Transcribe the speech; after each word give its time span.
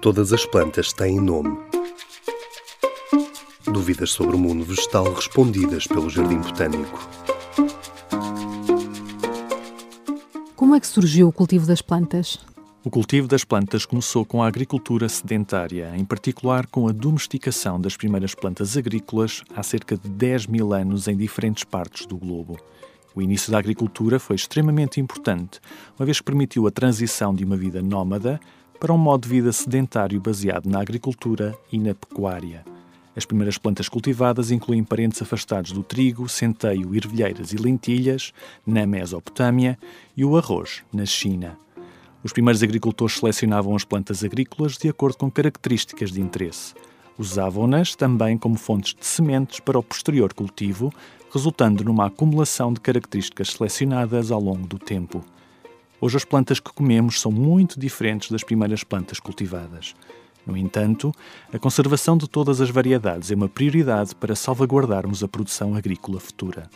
Todas 0.00 0.32
as 0.32 0.46
plantas 0.46 0.92
têm 0.92 1.20
nome. 1.20 1.58
Dúvidas 3.64 4.12
sobre 4.12 4.36
o 4.36 4.38
mundo 4.38 4.64
vegetal 4.64 5.12
respondidas 5.12 5.88
pelo 5.88 6.08
Jardim 6.08 6.38
Botânico. 6.38 7.08
Como 10.54 10.76
é 10.76 10.80
que 10.80 10.86
surgiu 10.86 11.26
o 11.26 11.32
cultivo 11.32 11.66
das 11.66 11.82
plantas? 11.82 12.38
O 12.84 12.90
cultivo 12.90 13.26
das 13.26 13.42
plantas 13.42 13.84
começou 13.84 14.24
com 14.24 14.40
a 14.40 14.46
agricultura 14.46 15.08
sedentária, 15.08 15.92
em 15.96 16.04
particular 16.04 16.68
com 16.68 16.86
a 16.86 16.92
domesticação 16.92 17.80
das 17.80 17.96
primeiras 17.96 18.36
plantas 18.36 18.76
agrícolas 18.76 19.42
há 19.54 19.64
cerca 19.64 19.96
de 19.96 20.08
10 20.08 20.46
mil 20.46 20.72
anos 20.72 21.08
em 21.08 21.16
diferentes 21.16 21.64
partes 21.64 22.06
do 22.06 22.16
globo. 22.16 22.56
O 23.16 23.20
início 23.20 23.50
da 23.50 23.58
agricultura 23.58 24.20
foi 24.20 24.36
extremamente 24.36 25.00
importante, 25.00 25.58
uma 25.98 26.06
vez 26.06 26.18
que 26.18 26.24
permitiu 26.24 26.68
a 26.68 26.70
transição 26.70 27.34
de 27.34 27.44
uma 27.44 27.56
vida 27.56 27.82
nómada 27.82 28.38
para 28.78 28.92
um 28.92 28.98
modo 28.98 29.22
de 29.22 29.28
vida 29.28 29.52
sedentário 29.52 30.20
baseado 30.20 30.66
na 30.66 30.80
agricultura 30.80 31.56
e 31.72 31.78
na 31.78 31.94
pecuária. 31.94 32.64
As 33.16 33.24
primeiras 33.24 33.58
plantas 33.58 33.88
cultivadas 33.88 34.52
incluem 34.52 34.84
parentes 34.84 35.20
afastados 35.20 35.72
do 35.72 35.82
trigo, 35.82 36.28
centeio, 36.28 36.94
ervilheiras 36.94 37.52
e 37.52 37.56
lentilhas, 37.56 38.32
na 38.64 38.86
Mesopotâmia, 38.86 39.76
e 40.16 40.24
o 40.24 40.36
arroz, 40.36 40.84
na 40.92 41.04
China. 41.04 41.58
Os 42.22 42.32
primeiros 42.32 42.62
agricultores 42.62 43.16
selecionavam 43.16 43.74
as 43.74 43.84
plantas 43.84 44.22
agrícolas 44.22 44.76
de 44.76 44.88
acordo 44.88 45.16
com 45.16 45.30
características 45.30 46.12
de 46.12 46.20
interesse. 46.20 46.74
Usavam-nas 47.18 47.96
também 47.96 48.38
como 48.38 48.54
fontes 48.54 48.94
de 48.94 49.04
sementes 49.04 49.58
para 49.58 49.78
o 49.78 49.82
posterior 49.82 50.32
cultivo, 50.32 50.92
resultando 51.32 51.82
numa 51.82 52.06
acumulação 52.06 52.72
de 52.72 52.80
características 52.80 53.50
selecionadas 53.50 54.30
ao 54.30 54.40
longo 54.40 54.66
do 54.66 54.78
tempo. 54.78 55.24
Hoje, 56.00 56.16
as 56.16 56.24
plantas 56.24 56.60
que 56.60 56.72
comemos 56.72 57.20
são 57.20 57.32
muito 57.32 57.78
diferentes 57.78 58.30
das 58.30 58.44
primeiras 58.44 58.84
plantas 58.84 59.18
cultivadas. 59.18 59.94
No 60.46 60.56
entanto, 60.56 61.12
a 61.52 61.58
conservação 61.58 62.16
de 62.16 62.28
todas 62.28 62.60
as 62.60 62.70
variedades 62.70 63.30
é 63.30 63.34
uma 63.34 63.48
prioridade 63.48 64.14
para 64.14 64.36
salvaguardarmos 64.36 65.22
a 65.22 65.28
produção 65.28 65.74
agrícola 65.74 66.20
futura. 66.20 66.70